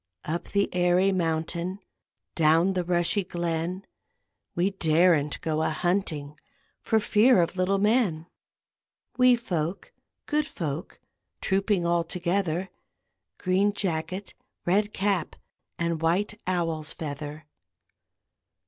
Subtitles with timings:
[0.25, 1.79] Up the airy mountain,
[2.33, 3.85] Down the rushy glen,
[4.55, 6.39] We daren't go a hunting
[6.81, 8.25] For fear of little men;
[9.19, 9.93] Wee folk,
[10.25, 10.99] good folk,
[11.39, 12.71] Trooping all together;
[13.37, 14.33] Green jacket,
[14.65, 15.35] red cap,
[15.77, 17.45] And white owl's feather.